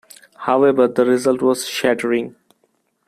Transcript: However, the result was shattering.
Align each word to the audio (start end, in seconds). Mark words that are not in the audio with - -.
However, 0.47 0.87
the 0.87 1.05
result 1.05 1.43
was 1.43 1.67
shattering. 1.67 2.35